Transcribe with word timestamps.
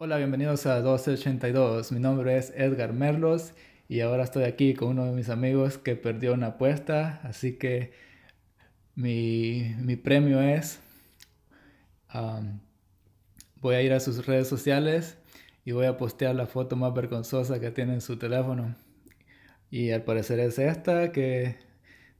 Hola, 0.00 0.16
bienvenidos 0.18 0.64
a 0.66 0.76
1282. 0.76 1.90
Mi 1.90 1.98
nombre 1.98 2.36
es 2.36 2.52
Edgar 2.54 2.92
Merlos 2.92 3.52
y 3.88 3.98
ahora 3.98 4.22
estoy 4.22 4.44
aquí 4.44 4.74
con 4.74 4.90
uno 4.90 5.06
de 5.06 5.10
mis 5.10 5.28
amigos 5.28 5.76
que 5.76 5.96
perdió 5.96 6.34
una 6.34 6.46
apuesta, 6.46 7.18
así 7.24 7.58
que 7.58 7.92
mi, 8.94 9.74
mi 9.80 9.96
premio 9.96 10.40
es, 10.40 10.80
voy 13.60 13.74
a 13.74 13.82
ir 13.82 13.92
a 13.92 13.98
sus 13.98 14.24
redes 14.24 14.46
sociales 14.46 15.18
y 15.64 15.72
voy 15.72 15.86
a 15.86 15.96
postear 15.96 16.36
la 16.36 16.46
foto 16.46 16.76
más 16.76 16.94
vergonzosa 16.94 17.58
que 17.58 17.72
tiene 17.72 17.94
en 17.94 18.00
su 18.00 18.20
teléfono. 18.20 18.76
Y 19.68 19.90
al 19.90 20.02
parecer 20.02 20.38
es 20.38 20.60
esta, 20.60 21.10
que 21.10 21.56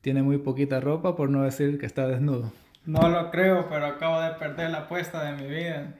tiene 0.01 0.25
muy 0.25 0.39
poquita 0.39 0.81
ropa, 0.81 1.15
por 1.15 1.31
no 1.31 1.45
decir 1.45 1.79
que 1.79 1.87
está 1.87 2.09
desnudo. 2.09 2.53
No 2.85 3.09
lo 3.09 3.31
creo, 3.31 3.69
pero 3.69 3.87
acabo 3.87 4.21
de 4.21 4.33
perder 4.33 4.71
la 4.71 4.79
apuesta 4.79 5.23
de 5.23 5.41
mi 5.41 5.49
vida. 5.49 5.95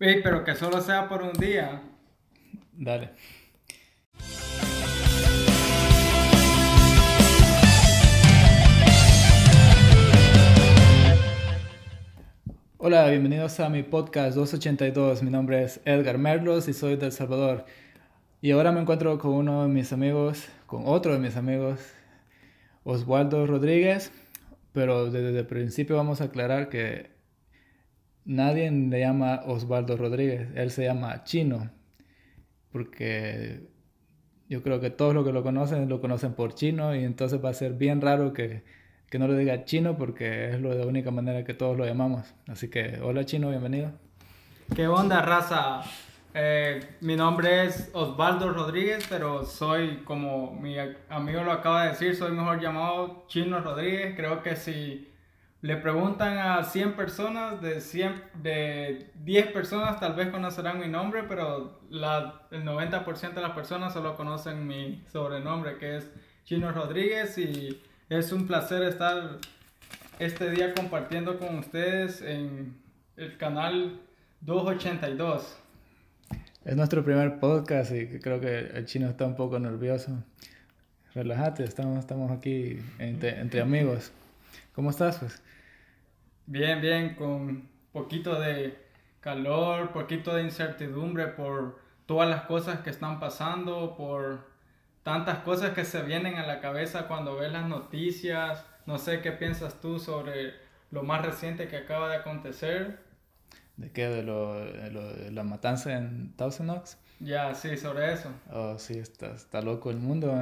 Pero 0.00 0.44
que 0.44 0.54
solo 0.54 0.80
sea 0.80 1.10
por 1.10 1.22
un 1.22 1.34
día. 1.34 1.82
Dale. 2.72 3.10
Hola, 12.78 13.10
bienvenidos 13.10 13.60
a 13.60 13.68
mi 13.68 13.82
podcast 13.82 14.36
282. 14.36 15.22
Mi 15.22 15.30
nombre 15.30 15.64
es 15.64 15.82
Edgar 15.84 16.16
Merlos 16.16 16.66
y 16.68 16.72
soy 16.72 16.96
de 16.96 17.04
El 17.04 17.12
Salvador. 17.12 17.66
Y 18.40 18.52
ahora 18.52 18.72
me 18.72 18.80
encuentro 18.80 19.18
con 19.18 19.32
uno 19.32 19.64
de 19.64 19.68
mis 19.68 19.92
amigos, 19.92 20.48
con 20.64 20.84
otro 20.86 21.12
de 21.12 21.18
mis 21.18 21.36
amigos, 21.36 21.78
Oswaldo 22.84 23.46
Rodríguez. 23.46 24.12
Pero 24.72 25.10
desde 25.10 25.38
el 25.38 25.46
principio 25.46 25.96
vamos 25.96 26.22
a 26.22 26.24
aclarar 26.24 26.70
que 26.70 27.09
nadie 28.24 28.70
le 28.70 29.00
llama 29.00 29.42
Osvaldo 29.46 29.96
Rodríguez, 29.96 30.48
él 30.54 30.70
se 30.70 30.84
llama 30.84 31.24
Chino, 31.24 31.70
porque 32.72 33.68
yo 34.48 34.62
creo 34.62 34.80
que 34.80 34.90
todos 34.90 35.14
los 35.14 35.24
que 35.24 35.32
lo 35.32 35.42
conocen 35.42 35.88
lo 35.88 36.00
conocen 36.00 36.34
por 36.34 36.54
Chino 36.54 36.94
y 36.94 37.04
entonces 37.04 37.42
va 37.42 37.50
a 37.50 37.54
ser 37.54 37.74
bien 37.74 38.00
raro 38.00 38.32
que, 38.32 38.64
que 39.08 39.18
no 39.18 39.28
le 39.28 39.38
diga 39.38 39.64
Chino 39.64 39.96
porque 39.96 40.50
es 40.50 40.60
la 40.60 40.86
única 40.86 41.10
manera 41.10 41.44
que 41.44 41.54
todos 41.54 41.76
lo 41.76 41.86
llamamos. 41.86 42.34
Así 42.48 42.68
que 42.68 43.00
hola 43.02 43.24
Chino, 43.24 43.48
bienvenido. 43.50 43.92
¿Qué 44.74 44.86
onda, 44.86 45.22
raza? 45.22 45.82
Eh, 46.32 46.96
mi 47.00 47.16
nombre 47.16 47.64
es 47.64 47.90
Osvaldo 47.92 48.52
Rodríguez, 48.52 49.04
pero 49.08 49.44
soy, 49.44 50.02
como 50.04 50.52
mi 50.52 50.76
amigo 51.08 51.42
lo 51.42 51.50
acaba 51.50 51.84
de 51.84 51.90
decir, 51.90 52.14
soy 52.14 52.30
mejor 52.32 52.60
llamado 52.60 53.24
Chino 53.26 53.60
Rodríguez. 53.60 54.14
Creo 54.16 54.42
que 54.42 54.54
si 54.54 55.09
le 55.62 55.76
preguntan 55.76 56.38
a 56.38 56.64
100 56.64 56.94
personas, 56.94 57.60
de, 57.60 57.80
100, 57.80 58.22
de 58.42 59.10
10 59.22 59.46
personas 59.48 60.00
tal 60.00 60.14
vez 60.14 60.28
conocerán 60.28 60.80
mi 60.80 60.88
nombre, 60.88 61.24
pero 61.28 61.80
la, 61.90 62.42
el 62.50 62.64
90% 62.64 63.34
de 63.34 63.40
las 63.42 63.52
personas 63.52 63.92
solo 63.92 64.16
conocen 64.16 64.66
mi 64.66 65.04
sobrenombre, 65.12 65.76
que 65.76 65.98
es 65.98 66.10
Chino 66.44 66.72
Rodríguez, 66.72 67.36
y 67.36 67.78
es 68.08 68.32
un 68.32 68.46
placer 68.46 68.82
estar 68.82 69.38
este 70.18 70.50
día 70.50 70.72
compartiendo 70.74 71.38
con 71.38 71.58
ustedes 71.58 72.22
en 72.22 72.76
el 73.16 73.36
canal 73.36 74.00
282. 74.40 75.58
Es 76.64 76.76
nuestro 76.76 77.04
primer 77.04 77.38
podcast 77.38 77.92
y 77.92 78.18
creo 78.18 78.40
que 78.40 78.58
el 78.60 78.86
chino 78.86 79.08
está 79.08 79.26
un 79.26 79.36
poco 79.36 79.58
nervioso. 79.58 80.22
Relájate, 81.14 81.64
estamos, 81.64 81.98
estamos 81.98 82.30
aquí 82.30 82.78
entre, 82.98 83.40
entre 83.40 83.60
amigos. 83.60 84.12
¿Cómo 84.74 84.90
estás? 84.90 85.18
Pues? 85.18 85.42
Bien, 86.46 86.80
bien, 86.80 87.14
con 87.14 87.68
poquito 87.92 88.40
de 88.40 88.76
calor, 89.20 89.92
poquito 89.92 90.34
de 90.34 90.42
incertidumbre 90.42 91.28
por 91.28 91.78
todas 92.06 92.28
las 92.28 92.42
cosas 92.42 92.80
que 92.80 92.90
están 92.90 93.20
pasando, 93.20 93.96
por 93.96 94.48
tantas 95.02 95.38
cosas 95.38 95.74
que 95.74 95.84
se 95.84 96.02
vienen 96.02 96.36
a 96.36 96.46
la 96.46 96.60
cabeza 96.60 97.06
cuando 97.06 97.36
ves 97.36 97.52
las 97.52 97.68
noticias. 97.68 98.64
No 98.86 98.98
sé 98.98 99.20
qué 99.20 99.32
piensas 99.32 99.80
tú 99.80 99.98
sobre 99.98 100.54
lo 100.90 101.02
más 101.02 101.24
reciente 101.24 101.68
que 101.68 101.76
acaba 101.76 102.08
de 102.08 102.16
acontecer. 102.16 102.98
¿De 103.76 103.92
qué? 103.92 104.08
¿De, 104.08 104.22
lo, 104.22 104.54
de, 104.54 105.30
la 105.30 105.44
matanza 105.44 105.96
en 105.96 106.34
Thousand 106.36 106.70
Oaks? 106.70 106.98
Ya, 107.20 107.54
sí, 107.54 107.76
sobre 107.76 108.12
eso. 108.12 108.30
Oh, 108.50 108.78
sí, 108.78 108.98
está, 108.98 109.34
está 109.34 109.62
loco 109.62 109.90
el 109.90 109.98
mundo 109.98 110.32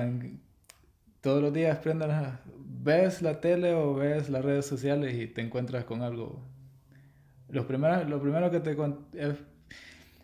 todos 1.21 1.43
los 1.43 1.53
días 1.53 1.79
prendas, 1.79 2.39
ves 2.65 3.23
la 3.23 3.41
tele 3.41 3.75
o 3.75 3.95
ves 3.95 4.29
las 4.31 4.45
redes 4.45 4.67
sociales 4.67 5.15
y 5.15 5.27
te 5.27 5.41
encuentras 5.41 5.85
con 5.85 6.03
algo. 6.03 6.43
Lo 7.49 7.67
primero, 7.67 8.05
lo 8.05 8.21
primero 8.21 8.51
que 8.51 8.61
te... 8.61 8.77
Es, 9.15 9.37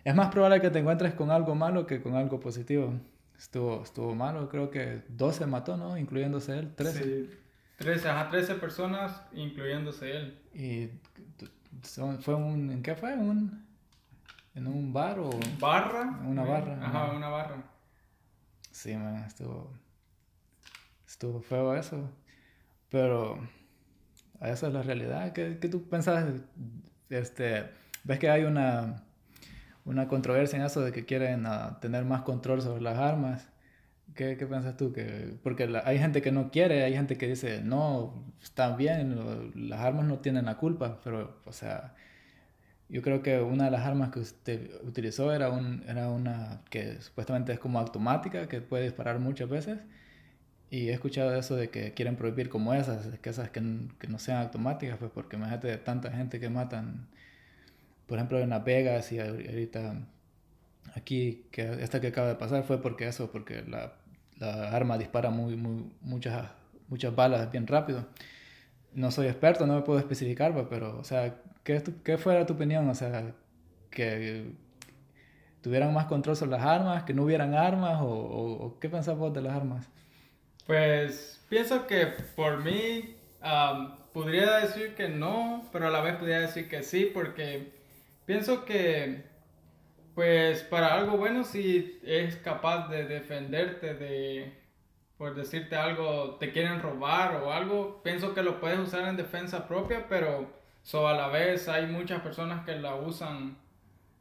es 0.05 0.15
más 0.15 0.29
probable 0.29 0.61
que 0.61 0.71
te 0.71 0.79
encuentres 0.79 1.15
con 1.15 1.31
algo 1.31 1.55
malo 1.55 1.87
que 1.87 2.03
con 2.03 2.15
algo 2.15 2.39
positivo. 2.39 2.95
Estuvo, 3.37 3.83
estuvo 3.83 4.15
malo, 4.15 4.49
creo 4.49 4.71
que 4.71 5.03
12 5.09 5.47
mató, 5.47 5.77
¿no? 5.77 5.99
Incluyéndose 5.99 6.59
él, 6.59 6.75
13. 6.75 7.03
Sí, 7.03 7.31
13, 7.79 8.09
ajá, 8.09 8.31
13 8.31 8.55
personas, 8.55 9.23
incluyéndose 9.33 10.17
él. 10.17 10.39
¿Y 10.55 10.91
fue 12.21 12.35
un, 12.35 12.71
en 12.71 12.83
qué 12.83 12.95
fue? 12.95 13.15
¿Un, 13.15 13.67
¿En 14.55 14.67
un 14.67 14.93
bar 14.93 15.19
o...? 15.19 15.31
¿Barra? 15.59 16.21
Una 16.25 16.45
barra. 16.45 16.79
Ajá, 16.81 17.13
una 17.13 17.29
barra. 17.29 17.65
Sí, 18.71 18.95
man, 18.95 19.25
estuvo 19.25 19.73
estuvo 21.15 21.41
feo 21.41 21.75
eso. 21.77 22.11
Pero 22.91 23.39
esa 24.41 24.67
es 24.69 24.73
la 24.73 24.83
realidad. 24.83 25.33
¿Qué, 25.33 25.59
qué 25.61 25.69
tú 25.69 25.89
pensás? 25.89 26.27
Este, 27.09 27.65
¿Ves 28.05 28.19
que 28.19 28.29
hay 28.29 28.45
una, 28.45 29.05
una 29.85 30.09
controversia 30.09 30.59
en 30.59 30.65
eso 30.65 30.81
de 30.81 30.93
que 30.93 31.05
quieren 31.05 31.47
uh, 31.47 31.79
tener 31.81 32.05
más 32.05 32.23
control 32.23 32.63
sobre 32.63 32.83
las 32.83 32.99
armas? 32.99 33.49
¿Qué, 34.15 34.37
qué 34.37 34.47
piensas 34.47 34.77
tú? 34.77 34.93
Que, 34.93 35.37
porque 35.43 35.67
la, 35.69 35.83
hay 35.87 35.99
gente 35.99 36.21
que 36.21 36.33
no 36.33 36.51
quiere, 36.51 36.85
hay 36.85 36.95
gente 36.95 37.17
que 37.17 37.29
dice, 37.29 37.63
no, 37.63 38.25
están 38.43 38.77
bien, 38.77 39.51
las 39.55 39.81
armas 39.81 40.07
no 40.07 40.19
tienen 40.19 40.47
la 40.47 40.57
culpa, 40.57 40.99
pero, 41.03 41.41
o 41.47 41.53
sea, 41.53 41.95
yo 42.89 43.03
creo 43.03 43.23
que 43.23 43.41
una 43.41 43.65
de 43.65 43.71
las 43.71 43.87
armas 43.87 44.11
que 44.11 44.21
usted 44.21 44.71
utilizó 44.85 45.33
era, 45.33 45.51
un, 45.51 45.85
era 45.89 46.11
una 46.11 46.63
que 46.71 47.01
supuestamente 47.01 47.53
es 47.53 47.59
como 47.59 47.79
automática, 47.81 48.49
que 48.49 48.61
puede 48.61 48.85
disparar 48.85 49.19
muchas 49.21 49.49
veces 49.49 49.79
y 50.71 50.89
he 50.89 50.93
escuchado 50.93 51.35
eso 51.35 51.57
de 51.57 51.71
que 51.71 51.95
quieren 51.95 52.17
prohibir 52.17 52.49
como 52.49 52.75
esas, 52.75 53.07
que 53.19 53.31
esas 53.31 53.51
que, 53.51 53.63
que 53.99 54.09
no 54.09 54.19
sean 54.19 54.43
automáticas, 54.43 54.99
pues 54.99 55.11
porque 55.13 55.37
imagínate 55.37 55.77
tanta 55.79 56.11
gente 56.11 56.41
que 56.41 56.51
matan, 56.51 57.09
por 58.07 58.19
ejemplo 58.19 58.39
en 58.41 58.51
Las 58.51 58.65
Vegas 58.65 59.13
y 59.13 59.21
ahorita 59.21 59.97
aquí, 60.95 61.47
que 61.51 61.83
esta 61.83 62.01
que 62.01 62.09
acaba 62.09 62.29
de 62.29 62.35
pasar 62.37 62.65
fue 62.65 62.81
porque 62.81 63.09
eso, 63.09 63.31
porque 63.31 63.63
la, 63.67 63.95
la 64.39 64.71
arma 64.71 64.99
dispara 64.99 65.31
muy, 65.31 65.57
muy, 65.57 65.91
muchas, 66.03 66.51
muchas 66.89 67.15
balas 67.15 67.51
bien 67.51 67.67
rápido. 67.67 68.07
No 68.95 69.11
soy 69.11 69.27
experto, 69.27 69.67
no 69.67 69.75
me 69.75 69.83
puedo 69.83 69.99
especificar, 69.99 70.53
pues, 70.55 70.67
pero, 70.71 70.99
o 70.99 71.05
sea, 71.05 71.37
¿qué, 71.65 71.83
¿qué 72.05 72.19
fuera 72.19 72.47
tu 72.47 72.55
opinión? 72.55 72.89
O 72.89 72.95
sea, 72.95 73.33
que 73.91 74.53
tuvieran 75.63 75.93
más 75.95 76.07
control 76.07 76.37
sobre 76.37 76.53
las 76.53 76.63
armas, 76.63 77.05
que 77.05 77.15
no 77.15 77.25
hubieran 77.25 77.55
armas, 77.55 78.01
o, 78.03 78.09
o 78.09 78.79
qué 78.79 78.89
pensás 78.89 79.17
vos 79.17 79.33
de 79.35 79.43
las 79.43 79.55
armas? 79.55 79.89
Pues 80.67 81.45
pienso 81.49 81.87
que 81.87 82.07
por 82.37 82.65
mí 82.65 83.17
podría 84.13 84.59
decir 84.59 84.95
que 84.95 85.09
no, 85.09 85.69
pero 85.73 85.89
a 85.89 85.91
la 85.91 86.01
vez 86.01 86.17
podría 86.17 86.41
decir 86.41 86.69
que 86.69 86.83
sí, 86.83 87.11
porque 87.13 87.73
pienso 88.27 88.65
que 88.65 89.25
pues 90.15 90.63
para 90.63 90.95
algo 90.95 91.17
bueno 91.17 91.45
si 91.45 92.01
es 92.05 92.37
capaz 92.37 92.89
de 92.89 93.05
defenderte 93.05 93.95
de, 93.95 94.55
por 95.19 95.35
decirte 95.35 95.77
algo, 95.77 96.37
te 96.37 96.53
quieren 96.53 96.81
robar 96.81 97.37
o 97.43 97.53
algo, 97.53 98.01
pienso 98.03 98.33
que 98.35 98.43
lo 98.43 98.61
puedes 98.61 98.79
usar 98.79 99.09
en 99.09 99.17
defensa 99.17 99.67
propia, 99.67 100.07
pero 100.09 100.49
so, 100.83 101.09
a 101.09 101.15
la 101.15 101.29
vez 101.29 101.69
hay 101.69 101.87
muchas 101.87 102.23
personas 102.23 102.65
que 102.65 102.77
la 102.77 102.95
usan 102.95 103.59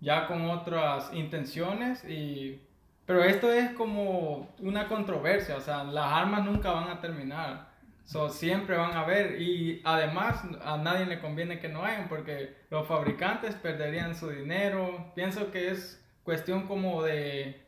ya 0.02 0.28
con 0.28 0.50
otras 0.50 1.14
intenciones 1.14 2.04
y 2.04 2.60
pero 3.06 3.24
esto 3.24 3.52
es 3.52 3.72
como 3.72 4.54
una 4.60 4.88
controversia, 4.88 5.58
o 5.58 5.62
sea, 5.62 5.84
las 5.84 6.12
armas 6.12 6.46
nunca 6.46 6.72
van 6.72 6.90
a 6.90 7.02
terminar. 7.02 7.74
So, 8.06 8.30
siempre 8.30 8.76
van 8.76 8.92
a 8.92 9.02
haber 9.02 9.42
y 9.42 9.82
además 9.84 10.42
a 10.64 10.78
nadie 10.78 11.06
le 11.06 11.20
conviene 11.20 11.60
que 11.60 11.70
no 11.70 11.84
hayan 11.84 12.10
porque 12.10 12.54
los 12.70 12.86
fabricantes 12.86 13.56
perderían 13.56 14.16
su 14.16 14.30
dinero. 14.30 15.12
Pienso 15.16 15.52
que 15.52 15.72
es 15.72 16.02
cuestión 16.24 16.68
como 16.68 17.02
de, 17.04 17.62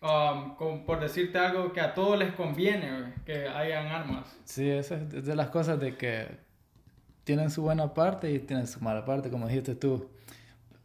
um, 0.00 0.84
por 0.84 1.00
decirte 1.00 1.38
algo, 1.38 1.72
que 1.72 1.80
a 1.80 1.94
todos 1.94 2.18
les 2.18 2.32
conviene 2.34 3.14
que 3.26 3.48
hayan 3.48 3.88
armas. 3.88 4.38
Sí, 4.44 4.70
esa 4.70 4.94
es 4.96 5.24
de 5.24 5.34
las 5.34 5.50
cosas 5.50 5.80
de 5.80 5.96
que 5.96 6.38
tienen 7.24 7.50
su 7.50 7.62
buena 7.62 7.94
parte 7.94 8.30
y 8.30 8.38
tienen 8.38 8.66
su 8.66 8.80
mala 8.80 9.04
parte, 9.04 9.28
como 9.28 9.48
dijiste 9.48 9.74
tú 9.74 10.08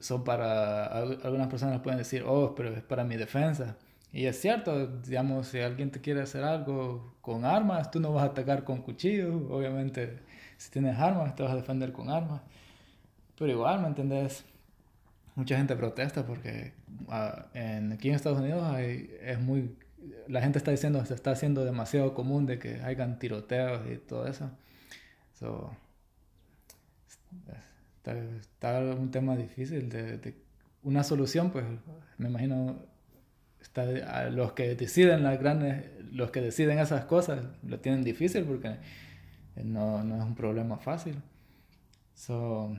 son 0.03 0.23
para, 0.23 0.85
algunas 0.85 1.47
personas 1.47 1.81
pueden 1.81 1.97
decir, 1.99 2.23
oh, 2.27 2.55
pero 2.55 2.69
es 2.69 2.83
para 2.83 3.03
mi 3.03 3.17
defensa. 3.17 3.77
Y 4.11 4.25
es 4.25 4.39
cierto, 4.39 4.87
digamos, 4.87 5.47
si 5.47 5.59
alguien 5.59 5.91
te 5.91 6.01
quiere 6.01 6.21
hacer 6.21 6.43
algo 6.43 7.15
con 7.21 7.45
armas, 7.45 7.89
tú 7.91 7.99
no 7.99 8.13
vas 8.13 8.23
a 8.23 8.27
atacar 8.27 8.63
con 8.63 8.81
cuchillos, 8.81 9.33
obviamente, 9.49 10.19
si 10.57 10.69
tienes 10.71 10.97
armas, 10.99 11.35
te 11.35 11.43
vas 11.43 11.53
a 11.53 11.55
defender 11.55 11.91
con 11.93 12.09
armas. 12.09 12.41
Pero 13.37 13.51
igual, 13.51 13.81
¿me 13.81 13.87
entendés? 13.87 14.45
mucha 15.35 15.57
gente 15.57 15.75
protesta 15.75 16.25
porque 16.25 16.73
ah, 17.09 17.47
en, 17.53 17.93
aquí 17.93 18.09
en 18.09 18.15
Estados 18.15 18.39
Unidos 18.39 18.63
hay, 18.63 19.15
es 19.21 19.39
muy 19.39 19.75
la 20.27 20.41
gente 20.41 20.57
está 20.57 20.71
diciendo 20.71 21.03
se 21.05 21.13
está 21.13 21.31
haciendo 21.31 21.63
demasiado 21.65 22.13
común 22.13 22.45
de 22.45 22.59
que 22.59 22.81
hayan 22.81 23.19
tiroteos 23.19 23.89
y 23.89 23.97
todo 23.97 24.27
eso. 24.27 24.51
So, 25.33 25.75
está, 28.11 28.79
un 28.79 29.11
tema 29.11 29.35
difícil 29.35 29.89
de, 29.89 30.35
una 30.83 31.03
solución, 31.03 31.51
pues 31.51 31.65
me 32.17 32.29
imagino 32.29 32.75
está, 33.61 34.29
los 34.29 34.53
que 34.53 34.75
deciden 34.75 35.23
las 35.23 35.39
grandes, 35.39 35.85
los 36.11 36.31
que 36.31 36.41
deciden 36.41 36.79
esas 36.79 37.05
cosas 37.05 37.43
lo 37.63 37.79
tienen 37.79 38.03
difícil 38.03 38.43
porque 38.43 38.77
no, 39.55 40.03
no 40.03 40.17
es 40.17 40.23
un 40.23 40.35
problema 40.35 40.77
fácil. 40.77 41.21
So, 42.13 42.75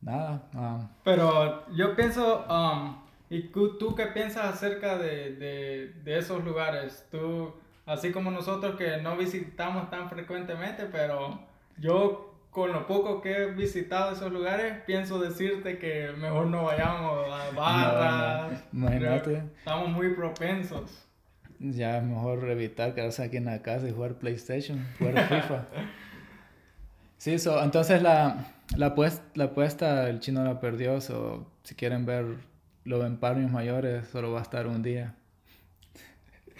nada. 0.00 0.48
Um, 0.54 0.88
Pero 1.04 1.68
yo 1.74 1.96
pienso, 1.96 2.44
um, 2.48 2.96
¿y 3.30 3.48
tú 3.48 3.94
qué 3.96 4.06
piensas 4.06 4.54
acerca 4.54 4.98
de, 4.98 5.34
de, 5.34 5.92
de, 6.04 6.18
esos 6.18 6.44
lugares? 6.44 7.06
Tú, 7.10 7.54
así 7.86 8.12
como 8.12 8.30
nosotros 8.30 8.76
que 8.76 8.98
no 8.98 9.16
visitamos 9.16 9.90
tan 9.90 10.08
frecuentemente, 10.08 10.86
pero 10.86 11.40
yo 11.78 12.35
con 12.56 12.72
lo 12.72 12.86
poco 12.86 13.20
que 13.20 13.32
he 13.32 13.46
visitado 13.52 14.12
esos 14.12 14.32
lugares, 14.32 14.82
pienso 14.86 15.20
decirte 15.20 15.76
que 15.76 16.08
mejor 16.16 16.46
no 16.46 16.64
vayamos 16.64 17.28
a 17.30 17.50
barras. 17.54 18.64
imagínate. 18.72 19.42
Estamos 19.58 19.90
muy 19.90 20.14
propensos. 20.14 21.06
Ya 21.58 21.98
es 21.98 22.02
mejor 22.02 22.48
evitar 22.48 22.94
quedarse 22.94 23.24
aquí 23.24 23.36
en 23.36 23.44
la 23.44 23.60
casa 23.60 23.86
y 23.86 23.92
jugar 23.92 24.14
PlayStation, 24.14 24.82
jugar 24.98 25.28
FIFA. 25.28 25.66
sí, 27.18 27.38
so, 27.38 27.62
entonces 27.62 28.00
la, 28.00 28.46
la, 28.74 28.86
apuesta, 28.86 29.22
la 29.34 29.44
apuesta 29.44 30.08
el 30.08 30.20
chino 30.20 30.42
la 30.42 30.58
perdió, 30.58 31.02
so, 31.02 31.52
si 31.62 31.74
quieren 31.74 32.06
ver 32.06 32.38
los 32.84 33.04
emparmios 33.04 33.50
mayores, 33.50 34.08
solo 34.08 34.32
va 34.32 34.38
a 34.38 34.42
estar 34.42 34.66
un 34.66 34.82
día. 34.82 35.14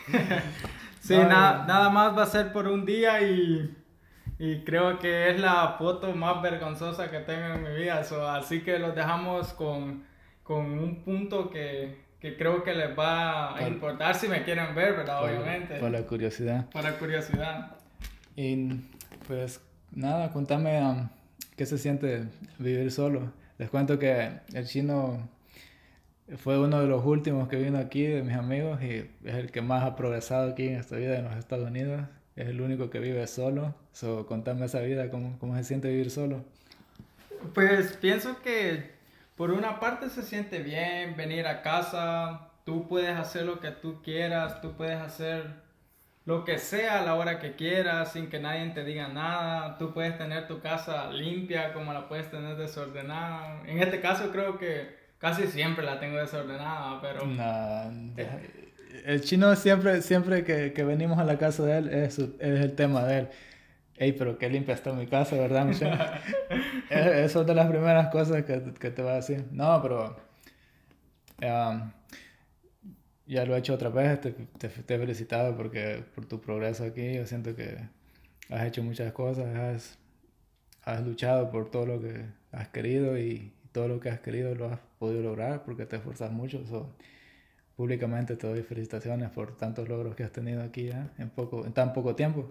sí, 1.00 1.16
nada, 1.16 1.64
nada 1.66 1.88
más 1.88 2.14
va 2.14 2.24
a 2.24 2.26
ser 2.26 2.52
por 2.52 2.68
un 2.68 2.84
día 2.84 3.22
y, 3.22 3.74
y, 4.38 4.64
creo 4.64 4.98
que 4.98 5.30
es 5.30 5.40
la 5.40 5.76
foto 5.78 6.12
más 6.14 6.42
vergonzosa 6.42 7.10
que 7.10 7.20
tengo 7.20 7.54
en 7.54 7.62
mi 7.62 7.74
vida, 7.82 8.04
so, 8.04 8.28
así 8.28 8.62
que 8.62 8.78
los 8.78 8.94
dejamos 8.94 9.52
con, 9.52 10.04
con 10.42 10.78
un 10.78 11.02
punto 11.02 11.50
que 11.50 12.06
que 12.20 12.36
creo 12.36 12.62
que 12.62 12.74
les 12.74 12.98
va 12.98 13.56
a 13.56 13.68
importar 13.68 14.14
si 14.14 14.28
me 14.28 14.42
quieren 14.42 14.74
ver, 14.74 14.96
¿verdad? 14.96 15.24
Obviamente. 15.24 15.78
Por 15.78 15.90
la 15.90 16.02
curiosidad. 16.02 16.68
Por 16.70 16.82
la 16.82 16.98
curiosidad. 16.98 17.76
Y 18.34 18.68
pues 19.26 19.60
nada, 19.92 20.32
contame 20.32 20.80
um, 20.82 21.08
qué 21.56 21.66
se 21.66 21.78
siente 21.78 22.24
vivir 22.58 22.90
solo. 22.90 23.32
Les 23.58 23.68
cuento 23.70 23.98
que 23.98 24.30
el 24.52 24.66
chino 24.66 25.28
fue 26.38 26.58
uno 26.58 26.80
de 26.80 26.86
los 26.86 27.04
últimos 27.04 27.48
que 27.48 27.56
vino 27.56 27.78
aquí 27.78 28.02
de 28.02 28.22
mis 28.22 28.36
amigos 28.36 28.82
y 28.82 29.10
es 29.24 29.34
el 29.34 29.50
que 29.50 29.62
más 29.62 29.84
ha 29.84 29.94
progresado 29.94 30.52
aquí 30.52 30.68
en 30.68 30.76
esta 30.76 30.96
vida 30.96 31.18
en 31.18 31.24
los 31.24 31.36
Estados 31.36 31.68
Unidos. 31.68 32.02
Es 32.36 32.48
el 32.48 32.60
único 32.60 32.90
que 32.90 33.00
vive 33.00 33.26
solo. 33.26 33.74
So, 33.92 34.26
contame 34.26 34.66
esa 34.66 34.80
vida, 34.80 35.10
cómo, 35.10 35.38
cómo 35.38 35.56
se 35.56 35.64
siente 35.64 35.88
vivir 35.88 36.10
solo. 36.10 36.44
Pues 37.54 37.96
pienso 37.96 38.40
que 38.42 38.90
por 39.36 39.50
una 39.50 39.80
parte 39.80 40.10
se 40.10 40.22
siente 40.22 40.60
bien 40.60 41.16
venir 41.16 41.46
a 41.46 41.62
casa, 41.62 42.50
tú 42.64 42.86
puedes 42.88 43.16
hacer 43.16 43.44
lo 43.44 43.60
que 43.60 43.70
tú 43.70 44.02
quieras, 44.02 44.60
tú 44.60 44.72
puedes 44.72 45.00
hacer 45.00 45.66
lo 46.26 46.44
que 46.44 46.58
sea 46.58 47.00
a 47.00 47.04
la 47.04 47.14
hora 47.14 47.38
que 47.38 47.54
quieras 47.54 48.12
sin 48.12 48.28
que 48.28 48.40
nadie 48.40 48.68
te 48.70 48.84
diga 48.84 49.08
nada, 49.08 49.78
tú 49.78 49.94
puedes 49.94 50.18
tener 50.18 50.48
tu 50.48 50.60
casa 50.60 51.10
limpia 51.10 51.72
como 51.72 51.92
la 51.92 52.08
puedes 52.08 52.30
tener 52.30 52.56
desordenada. 52.56 53.62
En 53.66 53.78
este 53.78 54.00
caso 54.00 54.30
creo 54.32 54.58
que 54.58 54.96
casi 55.18 55.46
siempre 55.46 55.84
la 55.84 56.00
tengo 56.00 56.18
desordenada, 56.18 57.00
pero... 57.00 57.20
el 59.04 59.20
chino 59.22 59.54
siempre, 59.56 60.02
siempre 60.02 60.44
que, 60.44 60.72
que, 60.72 60.84
venimos 60.84 61.18
a 61.18 61.24
la 61.24 61.38
casa 61.38 61.64
de 61.64 61.78
él 61.78 61.88
es, 61.88 62.18
es 62.18 62.30
el 62.40 62.74
tema 62.74 63.04
de 63.04 63.18
él 63.18 63.28
Ey, 63.98 64.12
pero 64.12 64.36
qué 64.36 64.50
limpia 64.50 64.74
está 64.74 64.92
mi 64.92 65.06
casa, 65.06 65.36
¿verdad, 65.36 65.64
Michelle? 65.64 65.96
Eso 66.90 67.40
es 67.40 67.46
de 67.46 67.54
las 67.54 67.68
primeras 67.68 68.08
cosas 68.08 68.44
que, 68.44 68.62
que, 68.78 68.90
te 68.90 69.02
va 69.02 69.12
a 69.12 69.16
decir. 69.16 69.46
No, 69.50 69.80
pero 69.80 70.16
um, 71.42 71.92
ya 73.26 73.46
lo 73.46 73.56
he 73.56 73.58
hecho 73.58 73.72
otra 73.72 73.88
vez. 73.88 74.20
Te, 74.20 74.32
te, 74.32 74.66
he 74.66 74.98
felicitado 74.98 75.56
porque, 75.56 76.04
por 76.14 76.26
tu 76.26 76.40
progreso 76.42 76.84
aquí. 76.84 77.14
Yo 77.14 77.26
siento 77.26 77.56
que 77.56 77.78
has 78.50 78.66
hecho 78.66 78.82
muchas 78.82 79.12
cosas. 79.14 79.46
Has, 79.56 79.98
has 80.82 81.02
luchado 81.02 81.50
por 81.50 81.70
todo 81.70 81.86
lo 81.86 82.00
que 82.00 82.26
has 82.52 82.68
querido 82.68 83.16
y 83.18 83.50
todo 83.72 83.88
lo 83.88 83.98
que 83.98 84.10
has 84.10 84.20
querido 84.20 84.54
lo 84.54 84.66
has 84.70 84.80
podido 84.98 85.22
lograr 85.22 85.64
porque 85.64 85.86
te 85.86 85.96
esfuerzas 85.96 86.32
mucho. 86.32 86.66
So, 86.66 86.94
públicamente 87.76 88.36
te 88.36 88.46
doy 88.46 88.62
felicitaciones 88.62 89.30
por 89.30 89.56
tantos 89.56 89.88
logros 89.88 90.14
que 90.16 90.24
has 90.24 90.32
tenido 90.32 90.62
aquí 90.62 90.88
¿eh? 90.88 91.08
en, 91.18 91.30
poco, 91.30 91.64
en 91.64 91.72
tan 91.72 91.92
poco 91.92 92.14
tiempo. 92.14 92.50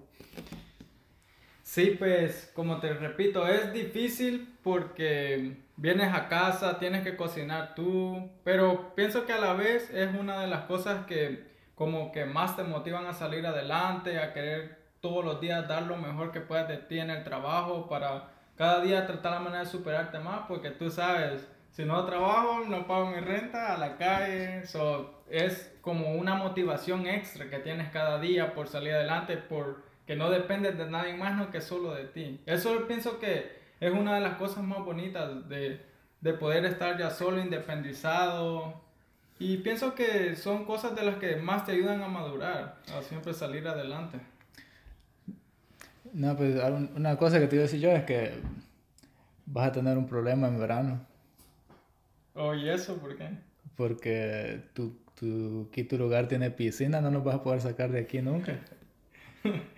Sí, 1.64 1.96
pues 1.98 2.52
como 2.54 2.80
te 2.80 2.94
repito, 2.94 3.48
es 3.48 3.74
difícil 3.74 4.56
porque 4.64 5.58
vienes 5.78 6.14
a 6.14 6.28
casa, 6.28 6.78
tienes 6.78 7.04
que 7.04 7.16
cocinar 7.18 7.74
tú, 7.74 8.30
pero 8.44 8.94
pienso 8.96 9.26
que 9.26 9.34
a 9.34 9.40
la 9.40 9.54
vez 9.54 9.90
es 9.90 10.14
una 10.14 10.42
de 10.42 10.48
las 10.48 10.66
cosas 10.66 11.08
que 11.08 11.56
como 11.74 12.12
que 12.12 12.26
más 12.26 12.56
te 12.56 12.64
motivan 12.64 13.08
a 13.08 13.14
salir 13.14 13.46
adelante, 13.48 14.20
a 14.20 14.32
querer 14.32 14.86
todos 15.02 15.26
los 15.26 15.42
días 15.42 15.68
dar 15.68 15.84
lo 15.84 15.98
mejor 15.98 16.32
que 16.32 16.40
puedas 16.40 16.68
de 16.68 16.78
ti 16.78 17.00
en 17.00 17.10
el 17.10 17.24
trabajo 17.24 17.90
para 17.90 18.30
cada 18.56 18.82
día 18.82 19.06
tratar 19.06 19.34
la 19.34 19.40
manera 19.40 19.64
de 19.64 19.70
superarte 19.70 20.20
más, 20.20 20.46
porque 20.48 20.72
tú 20.72 20.90
sabes, 20.90 21.46
si 21.76 21.84
no 21.84 22.06
trabajo, 22.06 22.64
no 22.70 22.88
pago 22.88 23.08
mi 23.08 23.20
renta, 23.20 23.74
a 23.74 23.78
la 23.78 23.98
calle, 23.98 24.66
so, 24.66 25.20
es 25.30 25.74
como 25.82 26.14
una 26.14 26.36
motivación 26.36 27.06
extra 27.06 27.50
que 27.50 27.60
tienes 27.60 27.92
cada 27.92 28.18
día 28.18 28.54
por 28.54 28.70
salir 28.70 28.94
adelante, 28.94 29.36
por 29.36 29.84
que 30.08 30.16
no 30.16 30.30
dependes 30.30 30.78
de 30.78 30.90
nadie 30.90 31.16
más, 31.16 31.36
no 31.36 31.52
que 31.52 31.60
solo 31.60 31.94
de 31.94 32.06
ti. 32.06 32.40
Eso 32.46 32.88
pienso 32.88 33.20
que 33.20 33.60
es 33.82 33.92
una 33.92 34.16
de 34.16 34.22
las 34.22 34.38
cosas 34.38 34.64
más 34.64 34.86
bonitas 34.86 35.50
de, 35.50 35.82
de 36.22 36.34
poder 36.34 36.64
estar 36.64 36.98
ya 36.98 37.10
solo, 37.10 37.42
independizado. 37.42 38.82
Y 39.38 39.58
pienso 39.58 39.96
que 39.96 40.38
son 40.38 40.64
cosas 40.64 40.96
de 40.96 41.04
las 41.04 41.18
que 41.18 41.36
más 41.36 41.66
te 41.66 41.74
ayudan 41.74 42.02
a 42.02 42.08
madurar, 42.08 42.78
a 42.98 43.02
siempre 43.02 43.34
salir 43.34 43.68
adelante. 43.68 44.18
No, 46.14 46.38
pues 46.38 46.56
una 46.96 47.18
cosa 47.18 47.38
que 47.38 47.48
te 47.48 47.58
iba 47.58 47.64
a 47.64 47.68
decir 47.68 47.82
yo 47.82 47.92
es 47.92 48.06
que 48.06 48.32
vas 49.46 49.68
a 49.68 49.72
tener 49.74 49.98
un 49.98 50.08
problema 50.08 50.48
en 50.48 50.58
verano. 50.58 51.15
Oh, 52.36 52.54
¿y 52.54 52.70
eso 52.70 52.98
por 52.98 53.18
qué? 53.18 53.30
Porque 53.76 54.62
tu, 54.74 54.98
tu, 55.18 55.68
aquí 55.70 55.84
tu 55.84 55.98
lugar 55.98 56.28
tiene 56.28 56.52
piscina, 56.52 57.02
no 57.02 57.10
nos 57.10 57.24
vas 57.24 57.36
a 57.36 57.44
poder 57.44 57.62
sacar 57.62 57.92
de 57.92 58.00
aquí 58.00 58.22
nunca. 58.22 58.60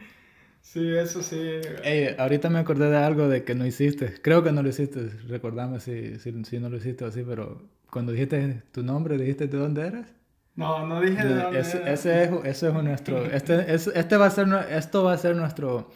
Sí, 0.61 0.85
eso 0.97 1.23
sí. 1.23 1.39
Ey, 1.85 2.13
ahorita 2.17 2.49
me 2.49 2.59
acordé 2.59 2.89
de 2.89 2.97
algo 2.97 3.29
de 3.29 3.45
que 3.45 3.55
no 3.55 3.65
hiciste. 3.65 4.21
Creo 4.21 4.43
que 4.43 4.51
no 4.51 4.61
lo 4.61 4.67
hiciste. 4.67 5.09
Recordame 5.29 5.79
si, 5.79 6.19
si, 6.19 6.43
si 6.43 6.59
no 6.59 6.67
lo 6.67 6.75
hiciste 6.75 7.05
así, 7.05 7.23
pero 7.25 7.61
cuando 7.89 8.11
dijiste 8.11 8.63
tu 8.73 8.83
nombre, 8.83 9.17
¿dijiste 9.17 9.47
de 9.47 9.57
dónde 9.57 9.87
eras? 9.87 10.13
No, 10.55 10.85
no 10.85 10.99
dije 10.99 11.23
de 11.23 11.35
dónde 11.35 11.59
ese, 11.61 11.89
ese 11.89 12.23
es, 12.23 12.31
ese 12.43 12.67
es 12.67 12.73
nuestro... 12.73 13.23
Este, 13.27 13.73
este 13.73 14.17
va 14.17 14.25
a 14.25 14.29
ser, 14.29 14.47
esto 14.69 15.05
va 15.05 15.13
a 15.13 15.17
ser 15.17 15.37
nuestro, 15.37 15.89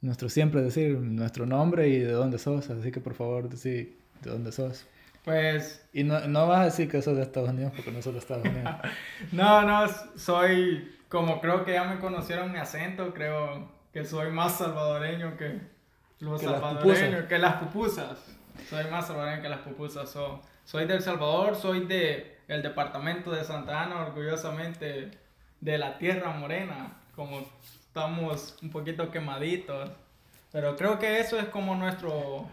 nuestro 0.00 0.30
siempre 0.30 0.62
decir 0.62 0.98
nuestro 0.98 1.44
nombre 1.44 1.88
y 1.88 1.98
de 1.98 2.12
dónde 2.12 2.38
sos. 2.38 2.70
Así 2.70 2.90
que 2.90 3.00
por 3.00 3.12
favor, 3.12 3.50
decí 3.50 3.98
de 4.22 4.30
dónde 4.30 4.52
sos. 4.52 4.86
Pues... 5.28 5.86
Y 5.92 6.04
no, 6.04 6.20
no 6.20 6.46
vas 6.46 6.60
a 6.60 6.64
decir 6.64 6.90
que 6.90 7.02
sos 7.02 7.14
de 7.14 7.22
Estados 7.22 7.50
Unidos 7.50 7.72
porque 7.76 7.90
no 7.90 8.00
sos 8.00 8.14
de 8.14 8.18
Estados 8.20 8.46
Unidos. 8.46 8.74
no, 9.32 9.60
no, 9.62 9.86
soy... 10.16 10.96
Como 11.10 11.42
creo 11.42 11.66
que 11.66 11.74
ya 11.74 11.84
me 11.84 11.98
conocieron 11.98 12.50
mi 12.50 12.58
acento, 12.58 13.12
creo 13.12 13.70
que 13.92 14.06
soy 14.06 14.30
más 14.30 14.56
salvadoreño 14.56 15.36
que 15.36 15.60
los 16.20 16.40
salvadoreños, 16.40 17.26
que 17.26 17.38
las 17.38 17.56
pupusas. 17.56 18.18
Soy 18.70 18.84
más 18.90 19.06
salvadoreño 19.06 19.42
que 19.42 19.48
las 19.50 19.60
pupusas. 19.60 20.16
soy 20.64 20.86
del 20.86 21.02
Salvador, 21.02 21.56
soy 21.56 21.86
de 21.86 22.38
el 22.48 22.62
departamento 22.62 23.30
de 23.30 23.44
Santa 23.44 23.82
Ana, 23.82 24.06
orgullosamente 24.06 25.10
de 25.60 25.78
la 25.78 25.98
tierra 25.98 26.30
morena, 26.30 26.96
como 27.14 27.46
estamos 27.62 28.56
un 28.62 28.70
poquito 28.70 29.10
quemaditos. 29.10 29.90
Pero 30.52 30.74
creo 30.76 30.98
que 30.98 31.20
eso 31.20 31.38
es 31.38 31.48
como 31.48 31.74
nuestro, 31.74 32.46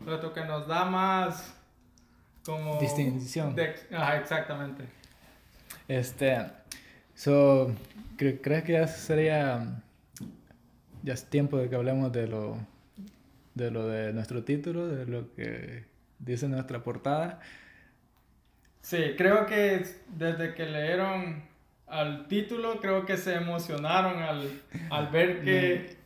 nuestro 0.00 0.32
que 0.32 0.44
nos 0.44 0.66
da 0.66 0.84
más 0.84 1.55
como... 2.46 2.78
Distinción. 2.78 3.54
ajá, 3.92 4.16
exactamente. 4.16 4.84
Este, 5.88 6.38
so, 7.14 7.74
¿crees 8.16 8.64
que 8.64 8.72
ya 8.72 8.86
sería 8.86 9.82
ya 11.06 11.14
es 11.14 11.24
tiempo 11.30 11.56
de 11.56 11.68
que 11.68 11.76
hablemos 11.76 12.12
de 12.12 12.26
lo, 12.26 12.58
de 13.54 13.70
lo 13.70 13.86
de 13.86 14.12
nuestro 14.12 14.42
título, 14.42 14.88
de 14.88 15.06
lo 15.06 15.32
que 15.34 15.84
dice 16.18 16.48
nuestra 16.48 16.82
portada. 16.82 17.40
Sí, 18.82 19.14
creo 19.16 19.46
que 19.46 19.86
desde 20.08 20.54
que 20.54 20.66
leyeron 20.66 21.44
al 21.86 22.26
título, 22.26 22.80
creo 22.80 23.06
que 23.06 23.16
se 23.16 23.34
emocionaron 23.34 24.20
al, 24.20 24.50
al 24.90 25.08
ver 25.08 25.44
que... 25.44 25.96